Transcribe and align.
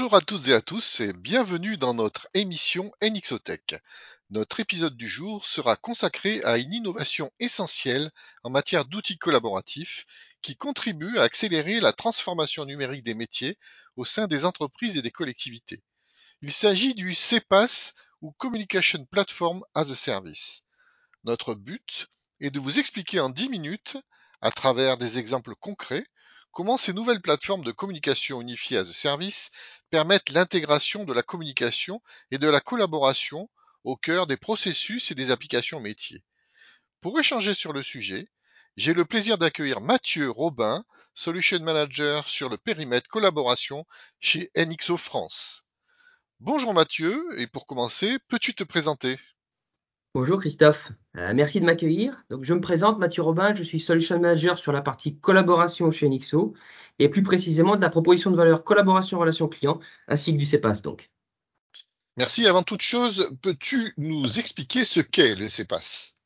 Bonjour 0.00 0.16
à 0.16 0.22
toutes 0.22 0.48
et 0.48 0.54
à 0.54 0.62
tous 0.62 1.00
et 1.00 1.12
bienvenue 1.12 1.76
dans 1.76 1.92
notre 1.92 2.26
émission 2.32 2.90
NXOTech. 3.02 3.74
Notre 4.30 4.60
épisode 4.60 4.96
du 4.96 5.06
jour 5.06 5.44
sera 5.44 5.76
consacré 5.76 6.42
à 6.42 6.56
une 6.56 6.72
innovation 6.72 7.30
essentielle 7.38 8.10
en 8.42 8.48
matière 8.48 8.86
d'outils 8.86 9.18
collaboratifs 9.18 10.06
qui 10.40 10.56
contribue 10.56 11.18
à 11.18 11.24
accélérer 11.24 11.80
la 11.80 11.92
transformation 11.92 12.64
numérique 12.64 13.04
des 13.04 13.12
métiers 13.12 13.58
au 13.96 14.06
sein 14.06 14.26
des 14.26 14.46
entreprises 14.46 14.96
et 14.96 15.02
des 15.02 15.10
collectivités. 15.10 15.82
Il 16.40 16.50
s'agit 16.50 16.94
du 16.94 17.14
CPAS 17.14 17.92
ou 18.22 18.32
Communication 18.32 19.04
Platform 19.04 19.62
as 19.74 19.90
a 19.90 19.94
Service. 19.94 20.62
Notre 21.24 21.52
but 21.54 22.08
est 22.40 22.50
de 22.50 22.58
vous 22.58 22.78
expliquer 22.78 23.20
en 23.20 23.28
10 23.28 23.50
minutes, 23.50 23.98
à 24.40 24.50
travers 24.50 24.96
des 24.96 25.18
exemples 25.18 25.54
concrets, 25.56 26.06
comment 26.52 26.76
ces 26.76 26.92
nouvelles 26.92 27.20
plateformes 27.20 27.64
de 27.64 27.72
communication 27.72 28.40
unifiées 28.40 28.78
as 28.78 28.88
a 28.88 28.92
service 28.92 29.50
permettent 29.90 30.30
l'intégration 30.30 31.04
de 31.04 31.12
la 31.12 31.22
communication 31.22 32.02
et 32.30 32.38
de 32.38 32.48
la 32.48 32.60
collaboration 32.60 33.48
au 33.84 33.96
cœur 33.96 34.26
des 34.26 34.36
processus 34.36 35.10
et 35.10 35.14
des 35.14 35.30
applications 35.30 35.80
métiers? 35.80 36.22
Pour 37.00 37.18
échanger 37.18 37.54
sur 37.54 37.72
le 37.72 37.82
sujet, 37.82 38.28
j'ai 38.76 38.94
le 38.94 39.04
plaisir 39.04 39.38
d'accueillir 39.38 39.80
Mathieu 39.80 40.30
Robin, 40.30 40.84
Solution 41.14 41.60
Manager 41.60 42.28
sur 42.28 42.48
le 42.48 42.56
périmètre 42.56 43.08
collaboration 43.08 43.84
chez 44.20 44.50
NXO 44.56 44.96
France. 44.96 45.64
Bonjour 46.38 46.72
Mathieu, 46.72 47.26
et 47.38 47.46
pour 47.46 47.66
commencer, 47.66 48.18
peux-tu 48.28 48.54
te 48.54 48.64
présenter? 48.64 49.18
Bonjour 50.12 50.40
Christophe, 50.40 50.90
euh, 51.16 51.30
merci 51.34 51.60
de 51.60 51.64
m'accueillir. 51.64 52.24
Donc 52.30 52.42
je 52.42 52.52
me 52.52 52.60
présente 52.60 52.98
Mathieu 52.98 53.22
Robin, 53.22 53.54
je 53.54 53.62
suis 53.62 53.78
Solution 53.78 54.18
Manager 54.18 54.58
sur 54.58 54.72
la 54.72 54.80
partie 54.80 55.16
collaboration 55.16 55.92
chez 55.92 56.08
Nixo 56.08 56.52
et 56.98 57.08
plus 57.08 57.22
précisément 57.22 57.76
de 57.76 57.80
la 57.80 57.90
proposition 57.90 58.32
de 58.32 58.36
valeur 58.36 58.64
collaboration 58.64 59.20
relation 59.20 59.46
client 59.46 59.78
ainsi 60.08 60.32
que 60.32 60.38
du 60.38 60.46
CEPAS 60.46 60.80
donc. 60.82 61.10
Merci. 62.16 62.48
Avant 62.48 62.64
toute 62.64 62.82
chose, 62.82 63.30
peux-tu 63.40 63.94
nous 63.98 64.40
expliquer 64.40 64.84
ce 64.84 64.98
qu'est 64.98 65.36
le 65.36 65.48
CEPAS 65.48 66.16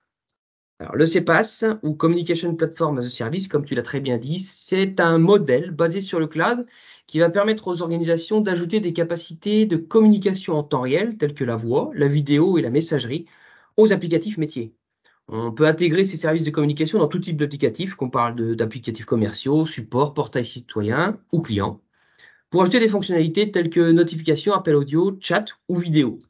Alors 0.78 0.96
le 0.96 1.04
CEPAS 1.04 1.64
ou 1.82 1.92
Communication 1.92 2.56
Platform 2.56 3.00
as 3.00 3.04
a 3.04 3.10
Service, 3.10 3.48
comme 3.48 3.66
tu 3.66 3.74
l'as 3.74 3.82
très 3.82 4.00
bien 4.00 4.16
dit, 4.16 4.40
c'est 4.40 4.98
un 4.98 5.18
modèle 5.18 5.72
basé 5.72 6.00
sur 6.00 6.18
le 6.18 6.26
cloud 6.26 6.64
qui 7.06 7.18
va 7.18 7.28
permettre 7.28 7.68
aux 7.68 7.82
organisations 7.82 8.40
d'ajouter 8.40 8.80
des 8.80 8.94
capacités 8.94 9.66
de 9.66 9.76
communication 9.76 10.54
en 10.54 10.62
temps 10.62 10.80
réel 10.80 11.18
telles 11.18 11.34
que 11.34 11.44
la 11.44 11.56
voix, 11.56 11.90
la 11.92 12.08
vidéo 12.08 12.56
et 12.56 12.62
la 12.62 12.70
messagerie 12.70 13.26
aux 13.76 13.92
applicatifs 13.92 14.38
métiers. 14.38 14.74
On 15.28 15.52
peut 15.52 15.66
intégrer 15.66 16.04
ces 16.04 16.16
services 16.16 16.42
de 16.42 16.50
communication 16.50 16.98
dans 16.98 17.08
tout 17.08 17.18
type 17.18 17.38
d'applicatifs, 17.38 17.94
qu'on 17.94 18.10
parle 18.10 18.56
d'applicatifs 18.56 19.06
commerciaux, 19.06 19.64
support, 19.64 20.12
portail 20.12 20.44
citoyen 20.44 21.18
ou 21.32 21.40
client, 21.40 21.80
pour 22.50 22.62
ajouter 22.62 22.78
des 22.78 22.88
fonctionnalités 22.88 23.50
telles 23.50 23.70
que 23.70 23.90
notification, 23.90 24.52
appel 24.52 24.76
audio, 24.76 25.16
chat 25.20 25.46
ou 25.68 25.76
vidéo. 25.76 26.20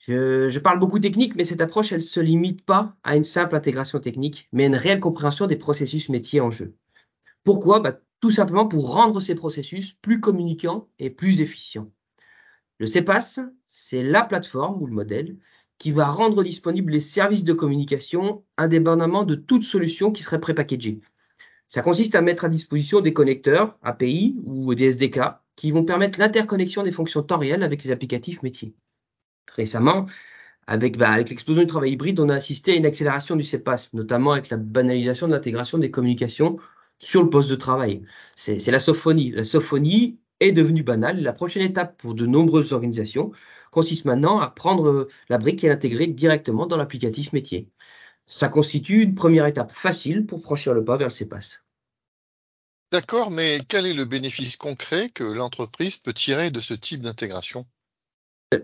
Je, 0.00 0.50
je, 0.50 0.58
parle 0.58 0.80
beaucoup 0.80 0.98
technique, 0.98 1.36
mais 1.36 1.44
cette 1.44 1.60
approche, 1.60 1.92
elle 1.92 1.98
ne 1.98 2.02
se 2.02 2.20
limite 2.20 2.64
pas 2.64 2.96
à 3.04 3.14
une 3.14 3.24
simple 3.24 3.54
intégration 3.54 4.00
technique, 4.00 4.48
mais 4.52 4.64
à 4.64 4.66
une 4.66 4.74
réelle 4.74 5.00
compréhension 5.00 5.46
des 5.46 5.56
processus 5.56 6.08
métiers 6.08 6.40
en 6.40 6.50
jeu. 6.50 6.74
Pourquoi? 7.44 7.80
Bah, 7.80 8.00
Tout 8.20 8.30
simplement 8.30 8.66
pour 8.66 8.90
rendre 8.90 9.20
ces 9.20 9.34
processus 9.34 9.92
plus 10.02 10.20
communicants 10.20 10.88
et 10.98 11.10
plus 11.10 11.40
efficients. 11.40 11.90
Le 12.78 12.86
CEPAS, 12.86 13.40
c'est 13.66 14.02
la 14.02 14.22
plateforme 14.22 14.82
ou 14.82 14.86
le 14.86 14.92
modèle 14.92 15.36
qui 15.78 15.92
va 15.92 16.08
rendre 16.08 16.42
disponibles 16.42 16.92
les 16.92 17.00
services 17.00 17.44
de 17.44 17.52
communication 17.52 18.44
indépendamment 18.56 19.24
de 19.24 19.34
toute 19.34 19.62
solution 19.62 20.12
qui 20.12 20.22
serait 20.22 20.40
prépackagée. 20.40 21.00
Ça 21.68 21.82
consiste 21.82 22.14
à 22.14 22.22
mettre 22.22 22.44
à 22.44 22.48
disposition 22.48 23.00
des 23.00 23.12
connecteurs 23.12 23.78
API 23.82 24.36
ou 24.44 24.74
des 24.74 24.84
SDK 24.84 25.20
qui 25.54 25.70
vont 25.70 25.84
permettre 25.84 26.18
l'interconnexion 26.18 26.82
des 26.82 26.92
fonctions 26.92 27.22
temps 27.22 27.38
réel 27.38 27.62
avec 27.62 27.84
les 27.84 27.90
applicatifs 27.90 28.42
métiers. 28.42 28.74
Récemment, 29.54 30.06
avec, 30.66 30.96
bah, 30.98 31.10
avec 31.10 31.30
l'explosion 31.30 31.62
du 31.62 31.66
travail 31.66 31.92
hybride, 31.92 32.20
on 32.20 32.28
a 32.28 32.34
assisté 32.34 32.72
à 32.72 32.74
une 32.76 32.86
accélération 32.86 33.36
du 33.36 33.44
CEPAS, 33.44 33.90
notamment 33.92 34.32
avec 34.32 34.50
la 34.50 34.56
banalisation 34.56 35.26
de 35.26 35.32
l'intégration 35.32 35.78
des 35.78 35.90
communications 35.90 36.58
sur 36.98 37.22
le 37.22 37.30
poste 37.30 37.50
de 37.50 37.56
travail. 37.56 38.02
C'est 38.36 38.70
la 38.70 38.78
sophonie. 38.78 39.30
La 39.30 39.44
sophonie 39.44 40.18
est 40.40 40.52
devenue 40.52 40.82
banale. 40.82 41.22
La 41.22 41.32
prochaine 41.32 41.62
étape 41.62 41.96
pour 41.98 42.14
de 42.14 42.26
nombreuses 42.26 42.72
organisations 42.72 43.32
consiste 43.78 44.06
maintenant 44.06 44.40
à 44.40 44.48
prendre 44.48 45.06
la 45.28 45.38
brique 45.38 45.62
et 45.62 45.68
l'intégrer 45.68 46.08
directement 46.08 46.66
dans 46.66 46.76
l'applicatif 46.76 47.32
métier. 47.32 47.68
Ça 48.26 48.48
constitue 48.48 49.02
une 49.02 49.14
première 49.14 49.46
étape 49.46 49.70
facile 49.70 50.26
pour 50.26 50.42
franchir 50.42 50.74
le 50.74 50.84
pas 50.84 50.96
vers 50.96 51.06
le 51.06 51.12
CEPAS. 51.12 51.60
D'accord, 52.90 53.30
mais 53.30 53.60
quel 53.68 53.86
est 53.86 53.94
le 53.94 54.04
bénéfice 54.04 54.56
concret 54.56 55.10
que 55.10 55.22
l'entreprise 55.22 55.96
peut 55.96 56.12
tirer 56.12 56.50
de 56.50 56.58
ce 56.58 56.74
type 56.74 57.02
d'intégration? 57.02 57.66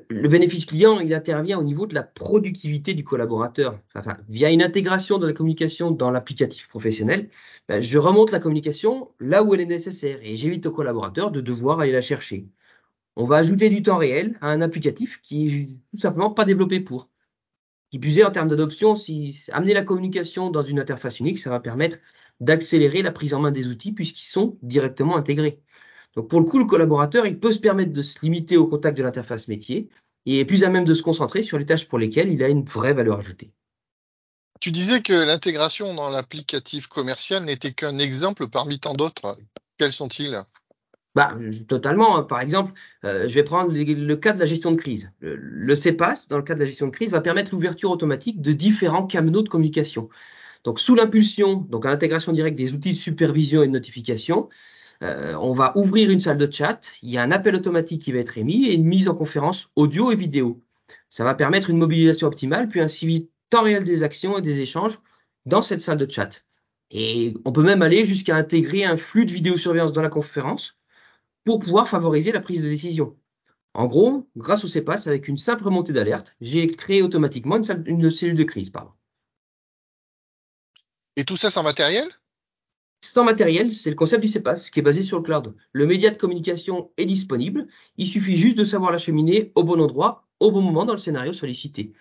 Le 0.08 0.28
bénéfice 0.28 0.66
client, 0.66 0.98
il 0.98 1.14
intervient 1.14 1.60
au 1.60 1.62
niveau 1.62 1.86
de 1.86 1.94
la 1.94 2.02
productivité 2.02 2.94
du 2.94 3.04
collaborateur. 3.04 3.78
Enfin, 3.94 4.16
via 4.28 4.50
une 4.50 4.62
intégration 4.62 5.18
de 5.18 5.28
la 5.28 5.32
communication 5.32 5.92
dans 5.92 6.10
l'applicatif 6.10 6.66
professionnel, 6.66 7.30
ben, 7.68 7.84
je 7.84 7.98
remonte 7.98 8.32
la 8.32 8.40
communication 8.40 9.12
là 9.20 9.44
où 9.44 9.54
elle 9.54 9.60
est 9.60 9.66
nécessaire 9.66 10.18
et 10.22 10.36
j'évite 10.36 10.66
au 10.66 10.72
collaborateur 10.72 11.30
de 11.30 11.40
devoir 11.40 11.78
aller 11.78 11.92
la 11.92 12.00
chercher. 12.00 12.48
On 13.16 13.26
va 13.26 13.36
ajouter 13.36 13.70
du 13.70 13.82
temps 13.82 13.98
réel 13.98 14.36
à 14.40 14.48
un 14.48 14.60
applicatif 14.60 15.20
qui 15.22 15.48
est 15.48 15.66
tout 15.92 16.00
simplement 16.00 16.30
pas 16.30 16.44
développé 16.44 16.80
pour. 16.80 17.08
Qui 17.90 17.98
plus 17.98 18.22
en 18.24 18.32
termes 18.32 18.48
d'adoption, 18.48 18.96
si 18.96 19.44
amener 19.52 19.74
la 19.74 19.82
communication 19.82 20.50
dans 20.50 20.62
une 20.62 20.80
interface 20.80 21.20
unique, 21.20 21.38
ça 21.38 21.50
va 21.50 21.60
permettre 21.60 21.98
d'accélérer 22.40 23.02
la 23.02 23.12
prise 23.12 23.34
en 23.34 23.40
main 23.40 23.52
des 23.52 23.68
outils 23.68 23.92
puisqu'ils 23.92 24.26
sont 24.26 24.58
directement 24.62 25.16
intégrés. 25.16 25.60
Donc 26.16 26.28
pour 26.28 26.40
le 26.40 26.46
coup, 26.46 26.58
le 26.58 26.64
collaborateur, 26.64 27.26
il 27.26 27.38
peut 27.38 27.52
se 27.52 27.60
permettre 27.60 27.92
de 27.92 28.02
se 28.02 28.18
limiter 28.22 28.56
au 28.56 28.66
contact 28.66 28.96
de 28.98 29.02
l'interface 29.02 29.46
métier 29.46 29.88
et 30.26 30.40
est 30.40 30.44
plus 30.44 30.64
à 30.64 30.68
même 30.68 30.84
de 30.84 30.94
se 30.94 31.02
concentrer 31.02 31.42
sur 31.42 31.58
les 31.58 31.66
tâches 31.66 31.88
pour 31.88 31.98
lesquelles 31.98 32.32
il 32.32 32.42
a 32.42 32.48
une 32.48 32.64
vraie 32.64 32.94
valeur 32.94 33.18
ajoutée. 33.18 33.52
Tu 34.60 34.70
disais 34.70 35.02
que 35.02 35.12
l'intégration 35.12 35.94
dans 35.94 36.10
l'applicatif 36.10 36.86
commercial 36.86 37.44
n'était 37.44 37.72
qu'un 37.72 37.98
exemple 37.98 38.48
parmi 38.48 38.78
tant 38.78 38.94
d'autres. 38.94 39.36
Quels 39.76 39.92
sont-ils? 39.92 40.38
Bah, 41.14 41.36
totalement. 41.68 42.22
Par 42.24 42.40
exemple, 42.40 42.72
euh, 43.04 43.28
je 43.28 43.34
vais 43.34 43.44
prendre 43.44 43.72
le, 43.72 44.16
cas 44.16 44.32
de 44.32 44.40
la 44.40 44.46
gestion 44.46 44.72
de 44.72 44.76
crise. 44.76 45.10
Le, 45.20 45.36
le, 45.36 45.76
CEPAS, 45.76 46.26
dans 46.28 46.36
le 46.36 46.42
cas 46.42 46.54
de 46.54 46.60
la 46.60 46.66
gestion 46.66 46.86
de 46.86 46.92
crise, 46.92 47.10
va 47.10 47.20
permettre 47.20 47.52
l'ouverture 47.52 47.90
automatique 47.90 48.40
de 48.40 48.52
différents 48.52 49.06
canaux 49.06 49.42
de 49.42 49.48
communication. 49.48 50.08
Donc, 50.64 50.80
sous 50.80 50.94
l'impulsion, 50.94 51.56
donc 51.56 51.86
à 51.86 51.90
l'intégration 51.90 52.32
directe 52.32 52.56
des 52.56 52.72
outils 52.72 52.92
de 52.92 52.98
supervision 52.98 53.62
et 53.62 53.66
de 53.66 53.72
notification, 53.72 54.48
euh, 55.02 55.34
on 55.34 55.52
va 55.52 55.76
ouvrir 55.76 56.10
une 56.10 56.20
salle 56.20 56.38
de 56.38 56.50
chat, 56.50 56.80
il 57.02 57.10
y 57.10 57.18
a 57.18 57.22
un 57.22 57.30
appel 57.30 57.54
automatique 57.54 58.02
qui 58.02 58.12
va 58.12 58.20
être 58.20 58.38
émis 58.38 58.66
et 58.66 58.74
une 58.74 58.84
mise 58.84 59.08
en 59.08 59.14
conférence 59.14 59.68
audio 59.76 60.10
et 60.10 60.16
vidéo. 60.16 60.62
Ça 61.08 61.24
va 61.24 61.34
permettre 61.34 61.70
une 61.70 61.78
mobilisation 61.78 62.26
optimale, 62.26 62.68
puis 62.68 62.80
un 62.80 62.88
suivi 62.88 63.28
temps 63.50 63.62
réel 63.62 63.84
des 63.84 64.02
actions 64.02 64.38
et 64.38 64.42
des 64.42 64.58
échanges 64.60 65.00
dans 65.46 65.62
cette 65.62 65.80
salle 65.80 65.98
de 65.98 66.10
chat. 66.10 66.42
Et 66.90 67.34
on 67.44 67.52
peut 67.52 67.62
même 67.62 67.82
aller 67.82 68.06
jusqu'à 68.06 68.36
intégrer 68.36 68.84
un 68.84 68.96
flux 68.96 69.26
de 69.26 69.32
vidéosurveillance 69.32 69.92
dans 69.92 70.02
la 70.02 70.08
conférence 70.08 70.76
pour 71.44 71.60
pouvoir 71.60 71.88
favoriser 71.88 72.32
la 72.32 72.40
prise 72.40 72.62
de 72.62 72.68
décision. 72.68 73.16
En 73.74 73.86
gros, 73.86 74.28
grâce 74.36 74.64
au 74.64 74.68
CEPAS, 74.68 75.06
avec 75.06 75.28
une 75.28 75.36
simple 75.36 75.68
montée 75.68 75.92
d'alerte, 75.92 76.34
j'ai 76.40 76.68
créé 76.68 77.02
automatiquement 77.02 77.56
une, 77.56 77.84
une, 77.86 78.10
cellule 78.10 78.36
de 78.36 78.44
crise. 78.44 78.70
Pardon. 78.70 78.92
Et 81.16 81.24
tout 81.24 81.36
ça 81.36 81.50
sans 81.50 81.64
matériel? 81.64 82.08
Sans 83.02 83.24
matériel, 83.24 83.74
c'est 83.74 83.90
le 83.90 83.96
concept 83.96 84.22
du 84.22 84.28
CEPAS 84.28 84.70
qui 84.72 84.78
est 84.78 84.82
basé 84.82 85.02
sur 85.02 85.18
le 85.18 85.24
cloud. 85.24 85.54
Le 85.72 85.86
média 85.86 86.10
de 86.10 86.16
communication 86.16 86.90
est 86.96 87.04
disponible, 87.04 87.66
il 87.96 88.08
suffit 88.08 88.36
juste 88.36 88.56
de 88.56 88.64
savoir 88.64 88.92
l'acheminer 88.92 89.52
au 89.56 89.64
bon 89.64 89.80
endroit, 89.80 90.26
au 90.40 90.50
bon 90.50 90.62
moment 90.62 90.84
dans 90.84 90.94
le 90.94 90.98
scénario 90.98 91.32
sollicité. 91.32 91.92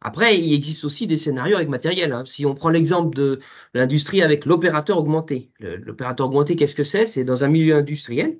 Après, 0.00 0.38
il 0.38 0.52
existe 0.52 0.84
aussi 0.84 1.06
des 1.06 1.16
scénarios 1.16 1.56
avec 1.56 1.68
matériel. 1.70 2.12
Hein. 2.12 2.24
Si 2.26 2.44
on 2.44 2.54
prend 2.54 2.68
l'exemple 2.68 3.16
de 3.16 3.40
l'industrie 3.72 4.22
avec 4.22 4.44
l'opérateur 4.44 4.98
augmenté. 4.98 5.50
L'opérateur 5.60 6.26
augmenté, 6.26 6.56
qu'est-ce 6.56 6.74
que 6.74 6.84
c'est? 6.84 7.06
C'est 7.06 7.24
dans 7.24 7.42
un 7.42 7.48
milieu 7.48 7.74
industriel. 7.74 8.38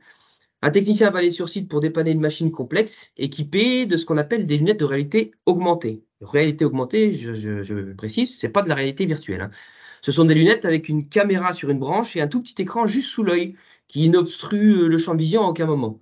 Un 0.65 0.71
technicien 0.71 1.11
va 1.11 1.19
aller 1.19 1.31
sur 1.31 1.51
site 1.51 1.69
pour 1.69 1.81
dépanner 1.81 2.13
une 2.13 2.23
machine 2.23 2.51
complexe 2.51 3.13
équipée 3.19 3.85
de 3.85 3.99
ce 3.99 4.07
qu'on 4.07 4.17
appelle 4.17 4.47
des 4.47 4.57
lunettes 4.57 4.81
de 4.81 4.87
réalité 4.87 5.33
augmentée. 5.45 6.03
Réalité 6.23 6.65
augmentée, 6.65 7.13
je, 7.13 7.35
je, 7.35 7.63
je 7.63 7.93
précise, 7.93 8.39
c'est 8.39 8.49
pas 8.49 8.63
de 8.63 8.71
la 8.71 8.75
réalité 8.75 9.05
virtuelle. 9.05 9.43
Hein. 9.43 9.51
Ce 10.01 10.11
sont 10.11 10.25
des 10.25 10.33
lunettes 10.33 10.65
avec 10.65 10.89
une 10.89 11.07
caméra 11.07 11.53
sur 11.53 11.69
une 11.69 11.79
branche 11.79 12.17
et 12.17 12.23
un 12.23 12.29
tout 12.29 12.41
petit 12.41 12.63
écran 12.63 12.87
juste 12.87 13.11
sous 13.11 13.23
l'œil 13.23 13.57
qui 13.89 14.09
n'obstrue 14.09 14.85
euh, 14.85 14.89
le 14.89 14.97
champ 14.97 15.13
de 15.13 15.19
vision 15.19 15.43
à 15.45 15.49
aucun 15.49 15.67
moment. 15.67 16.01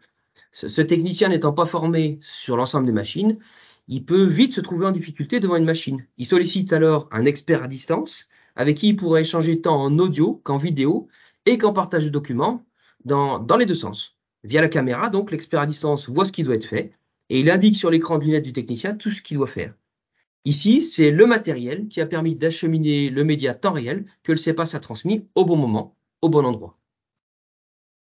Ce, 0.53 0.81
technicien 0.81 1.31
n'étant 1.31 1.53
pas 1.53 1.67
formé 1.67 2.21
sur 2.23 2.57
l'ensemble 2.57 2.87
des 2.87 2.93
machines, 2.93 3.41
il 3.89 4.05
peut 4.05 4.27
vite 4.27 4.53
se 4.53 4.61
trouver 4.61 4.87
en 4.87 4.93
difficulté 4.93 5.41
devant 5.41 5.57
une 5.57 5.65
machine. 5.65 6.07
Il 6.19 6.27
sollicite 6.27 6.73
alors 6.73 7.09
un 7.11 7.25
expert 7.25 7.65
à 7.65 7.67
distance 7.67 8.27
avec 8.55 8.77
qui 8.77 8.91
il 8.91 8.97
pourra 8.97 9.23
échanger 9.23 9.61
tant 9.61 9.83
en 9.83 9.99
audio 9.99 10.41
qu'en 10.45 10.59
vidéo 10.59 11.09
et 11.47 11.59
qu'en 11.59 11.73
partage 11.73 12.05
de 12.05 12.11
documents 12.11 12.65
dans, 13.05 13.41
dans 13.41 13.57
les 13.57 13.67
deux 13.67 13.75
sens. 13.75 14.15
Via 14.45 14.61
la 14.61 14.69
caméra, 14.69 15.09
donc, 15.09 15.31
l'expert 15.31 15.61
à 15.61 15.67
distance 15.67 16.09
voit 16.09 16.25
ce 16.25 16.33
qui 16.33 16.43
doit 16.43 16.57
être 16.57 16.69
fait 16.69 16.93
et 17.31 17.41
il 17.41 17.51
indique 17.51 17.77
sur 17.77 17.91
l'écran 17.91 18.19
de 18.19 18.25
lunettes 18.25 18.45
du 18.45 18.53
technicien 18.53 18.95
tout 18.95 19.11
ce 19.11 19.23
qu'il 19.23 19.39
doit 19.39 19.47
faire. 19.47 19.73
Ici, 20.45 20.83
c'est 20.83 21.11
le 21.11 21.27
matériel 21.27 21.89
qui 21.89 22.01
a 22.01 22.07
permis 22.07 22.35
d'acheminer 22.35 23.11
le 23.11 23.25
média 23.25 23.55
temps 23.55 23.73
réel 23.73 24.05
que 24.23 24.33
le 24.33 24.39
CEPAS 24.39 24.75
a 24.75 24.81
transmis 24.81 25.27
au 25.35 25.45
bon 25.45 25.57
moment, 25.57 25.97
au 26.21 26.29
bon 26.29 26.45
endroit. 26.45 26.77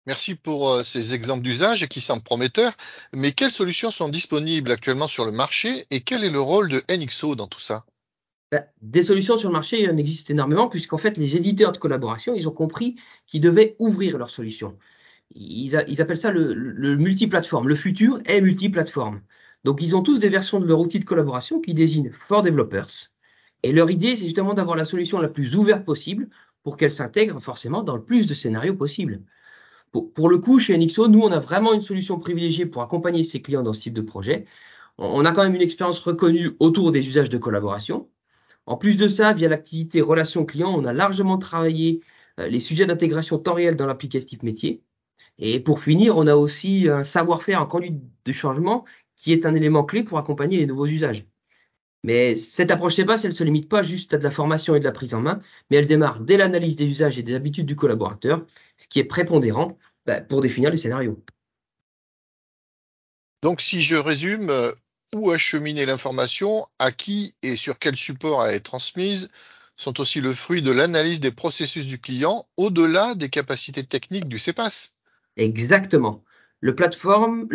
Merci 0.06 0.34
pour 0.34 0.68
euh, 0.68 0.82
ces 0.82 1.14
exemples 1.14 1.42
d'usage 1.42 1.86
qui 1.86 2.00
semblent 2.00 2.24
prometteurs, 2.24 2.72
mais 3.12 3.30
quelles 3.30 3.52
solutions 3.52 3.92
sont 3.92 4.08
disponibles 4.08 4.72
actuellement 4.72 5.06
sur 5.06 5.24
le 5.24 5.30
marché 5.30 5.86
et 5.92 6.00
quel 6.00 6.24
est 6.24 6.30
le 6.30 6.40
rôle 6.40 6.68
de 6.68 6.82
NXO 6.90 7.36
dans 7.36 7.46
tout 7.46 7.60
ça? 7.60 7.84
Ben, 8.50 8.66
des 8.82 9.04
solutions 9.04 9.38
sur 9.38 9.48
le 9.48 9.54
marché, 9.54 9.80
il 9.80 9.88
en 9.88 9.96
existe 9.96 10.28
énormément, 10.28 10.68
puisqu'en 10.68 10.98
fait, 10.98 11.16
les 11.16 11.36
éditeurs 11.36 11.72
de 11.72 11.78
collaboration, 11.78 12.34
ils 12.34 12.48
ont 12.48 12.52
compris 12.52 12.96
qu'ils 13.28 13.40
devaient 13.40 13.76
ouvrir 13.78 14.18
leurs 14.18 14.30
solutions. 14.30 14.76
Ils, 15.34 15.76
appellent 15.76 16.18
ça 16.18 16.30
le, 16.30 16.54
le 16.54 16.96
multiplateforme. 16.96 17.68
Le 17.68 17.74
futur 17.76 18.20
est 18.24 18.40
multiplateforme. 18.40 19.22
Donc, 19.64 19.80
ils 19.80 19.94
ont 19.96 20.02
tous 20.02 20.18
des 20.18 20.28
versions 20.28 20.60
de 20.60 20.66
leur 20.66 20.80
outil 20.80 20.98
de 20.98 21.04
collaboration 21.04 21.60
qui 21.60 21.74
désignent 21.74 22.10
for 22.28 22.42
developers. 22.42 23.10
Et 23.62 23.72
leur 23.72 23.90
idée, 23.90 24.16
c'est 24.16 24.24
justement 24.24 24.54
d'avoir 24.54 24.76
la 24.76 24.84
solution 24.84 25.20
la 25.20 25.28
plus 25.28 25.54
ouverte 25.56 25.84
possible 25.84 26.28
pour 26.62 26.76
qu'elle 26.76 26.90
s'intègre 26.90 27.40
forcément 27.40 27.82
dans 27.82 27.96
le 27.96 28.04
plus 28.04 28.26
de 28.26 28.34
scénarios 28.34 28.74
possibles. 28.74 29.22
Pour, 29.92 30.28
le 30.30 30.38
coup, 30.38 30.58
chez 30.58 30.76
NXO, 30.78 31.08
nous, 31.08 31.20
on 31.20 31.32
a 31.32 31.38
vraiment 31.38 31.74
une 31.74 31.82
solution 31.82 32.18
privilégiée 32.18 32.66
pour 32.66 32.82
accompagner 32.82 33.24
ces 33.24 33.42
clients 33.42 33.62
dans 33.62 33.74
ce 33.74 33.82
type 33.82 33.94
de 33.94 34.02
projet. 34.02 34.46
On 34.98 35.22
on 35.22 35.24
a 35.24 35.32
quand 35.32 35.44
même 35.44 35.54
une 35.54 35.62
expérience 35.62 35.98
reconnue 36.00 36.52
autour 36.60 36.92
des 36.92 37.06
usages 37.06 37.28
de 37.30 37.38
collaboration. 37.38 38.08
En 38.66 38.76
plus 38.76 38.96
de 38.96 39.08
ça, 39.08 39.32
via 39.34 39.48
l'activité 39.48 40.00
relation 40.00 40.44
client, 40.46 40.70
on 40.74 40.84
a 40.84 40.92
largement 40.92 41.38
travaillé 41.38 42.00
euh, 42.40 42.48
les 42.48 42.60
sujets 42.60 42.86
d'intégration 42.86 43.38
temps 43.38 43.54
réel 43.54 43.76
dans 43.76 43.86
l'applicatif 43.86 44.42
métier. 44.42 44.82
Et 45.38 45.60
pour 45.60 45.80
finir, 45.80 46.16
on 46.16 46.26
a 46.26 46.36
aussi 46.36 46.88
un 46.88 47.04
savoir-faire 47.04 47.60
en 47.60 47.66
conduite 47.66 48.00
de 48.24 48.32
changement 48.32 48.84
qui 49.16 49.32
est 49.32 49.46
un 49.46 49.54
élément 49.54 49.84
clé 49.84 50.02
pour 50.02 50.18
accompagner 50.18 50.58
les 50.58 50.66
nouveaux 50.66 50.86
usages. 50.86 51.26
Mais 52.04 52.34
cette 52.34 52.72
approche 52.72 52.96
CEPAS, 52.96 53.20
elle 53.22 53.30
ne 53.30 53.34
se 53.34 53.44
limite 53.44 53.68
pas 53.68 53.82
juste 53.82 54.12
à 54.14 54.18
de 54.18 54.24
la 54.24 54.32
formation 54.32 54.74
et 54.74 54.80
de 54.80 54.84
la 54.84 54.92
prise 54.92 55.14
en 55.14 55.20
main, 55.20 55.40
mais 55.70 55.76
elle 55.76 55.86
démarre 55.86 56.20
dès 56.20 56.36
l'analyse 56.36 56.74
des 56.74 56.86
usages 56.86 57.18
et 57.18 57.22
des 57.22 57.34
habitudes 57.34 57.66
du 57.66 57.76
collaborateur, 57.76 58.44
ce 58.76 58.88
qui 58.88 58.98
est 58.98 59.04
prépondérant 59.04 59.78
bah, 60.06 60.20
pour 60.20 60.40
définir 60.40 60.70
les 60.70 60.76
scénarios. 60.76 61.22
Donc 63.42 63.60
si 63.60 63.82
je 63.82 63.96
résume, 63.96 64.50
euh, 64.50 64.72
où 65.14 65.30
acheminer 65.30 65.86
l'information, 65.86 66.66
à 66.78 66.90
qui 66.90 67.34
et 67.42 67.54
sur 67.54 67.78
quel 67.78 67.96
support 67.96 68.46
elle 68.46 68.54
est 68.56 68.60
transmise, 68.60 69.28
sont 69.76 70.00
aussi 70.00 70.20
le 70.20 70.32
fruit 70.32 70.62
de 70.62 70.70
l'analyse 70.70 71.20
des 71.20 71.32
processus 71.32 71.86
du 71.86 72.00
client 72.00 72.46
au-delà 72.56 73.14
des 73.14 73.28
capacités 73.28 73.84
techniques 73.84 74.28
du 74.28 74.38
CEPAS. 74.38 74.92
Exactement. 75.36 76.24
La 76.60 76.72
plateforme, 76.72 77.48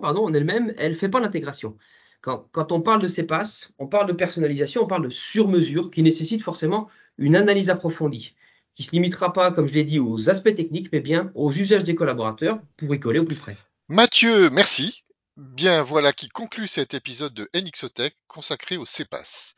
pardon, 0.00 0.24
en 0.24 0.34
elle-même, 0.34 0.74
elle 0.78 0.92
ne 0.92 0.96
fait 0.96 1.08
pas 1.08 1.20
l'intégration. 1.20 1.76
Quand, 2.20 2.48
quand 2.52 2.72
on 2.72 2.80
parle 2.80 3.00
de 3.00 3.08
CEPAS, 3.08 3.68
on 3.78 3.86
parle 3.86 4.08
de 4.08 4.12
personnalisation, 4.12 4.82
on 4.82 4.86
parle 4.88 5.04
de 5.04 5.10
sur-mesure 5.10 5.90
qui 5.90 6.02
nécessite 6.02 6.42
forcément 6.42 6.88
une 7.16 7.36
analyse 7.36 7.70
approfondie, 7.70 8.34
qui 8.74 8.82
ne 8.82 8.86
se 8.86 8.90
limitera 8.92 9.32
pas, 9.32 9.52
comme 9.52 9.68
je 9.68 9.74
l'ai 9.74 9.84
dit, 9.84 10.00
aux 10.00 10.28
aspects 10.28 10.54
techniques, 10.54 10.90
mais 10.92 11.00
bien 11.00 11.30
aux 11.34 11.52
usages 11.52 11.84
des 11.84 11.94
collaborateurs 11.94 12.60
pour 12.76 12.92
y 12.94 13.00
coller 13.00 13.20
au 13.20 13.24
plus 13.24 13.36
près. 13.36 13.56
Mathieu, 13.88 14.50
merci. 14.50 15.04
Bien, 15.36 15.84
voilà 15.84 16.12
qui 16.12 16.28
conclut 16.28 16.66
cet 16.66 16.94
épisode 16.94 17.32
de 17.32 17.48
NXOTech 17.54 18.16
consacré 18.26 18.76
au 18.76 18.84
CEPAS. 18.84 19.54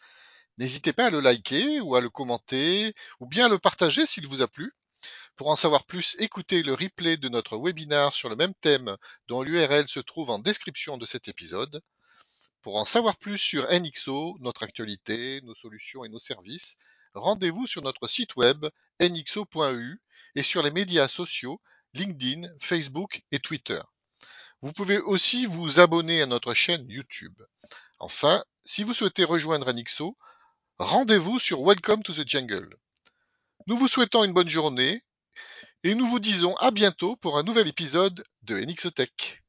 N'hésitez 0.59 0.93
pas 0.93 1.07
à 1.07 1.11
le 1.11 1.21
liker 1.21 1.81
ou 1.81 1.95
à 1.95 2.03
le 2.03 2.11
commenter 2.11 2.93
ou 3.19 3.27
bien 3.27 3.47
à 3.47 3.49
le 3.49 3.59
partager 3.59 4.05
s'il 4.05 4.27
vous 4.27 4.43
a 4.43 4.49
plu. 4.49 4.75
Pour 5.41 5.49
en 5.49 5.57
savoir 5.57 5.87
plus, 5.87 6.17
écoutez 6.19 6.63
le 6.63 6.75
replay 6.75 7.17
de 7.17 7.31
notre 7.31 7.57
webinar 7.57 8.13
sur 8.13 8.29
le 8.29 8.37
même 8.37 8.53
thème 8.61 8.99
dont 9.27 9.43
l'URL 9.43 9.89
se 9.89 9.99
trouve 9.99 10.29
en 10.29 10.39
description 10.39 10.99
de 10.99 11.07
cet 11.07 11.29
épisode. 11.29 11.81
Pour 12.61 12.77
en 12.77 12.85
savoir 12.85 13.17
plus 13.17 13.39
sur 13.39 13.67
NXO, 13.73 14.37
notre 14.41 14.65
actualité, 14.65 15.41
nos 15.45 15.55
solutions 15.55 16.05
et 16.05 16.11
nos 16.11 16.19
services, 16.19 16.77
rendez-vous 17.15 17.67
sur 17.67 17.81
notre 17.81 18.07
site 18.07 18.37
web 18.37 18.67
nxo.eu 19.01 20.03
et 20.35 20.43
sur 20.43 20.63
les 20.63 20.71
médias 20.71 21.09
sociaux 21.09 21.59
LinkedIn, 21.95 22.47
Facebook 22.61 23.23
et 23.33 23.39
Twitter. 23.39 23.81
Vous 24.61 24.75
pouvez 24.75 24.99
aussi 24.99 25.47
vous 25.47 25.81
abonner 25.81 26.21
à 26.21 26.27
notre 26.27 26.53
chaîne 26.53 26.85
YouTube. 26.91 27.41
Enfin, 27.99 28.45
si 28.63 28.83
vous 28.83 28.93
souhaitez 28.93 29.25
rejoindre 29.25 29.73
NXO, 29.73 30.19
rendez-vous 30.79 31.39
sur 31.39 31.63
Welcome 31.63 32.03
to 32.03 32.13
the 32.13 32.29
Jungle. 32.29 32.77
Nous 33.69 33.79
vous 33.79 33.89
souhaitons 33.89 34.23
une 34.25 34.35
bonne 34.35 34.51
journée 34.51 35.03
et 35.83 35.95
nous 35.95 36.07
vous 36.07 36.21
disons 36.21 36.55
à 36.57 36.71
bientôt 36.71 37.17
pour 37.17 37.39
un 37.39 37.43
nouvel 37.43 37.69
épisode 37.69 38.25
de 38.43 38.57
NXO 38.57 38.91
Tech. 38.91 39.40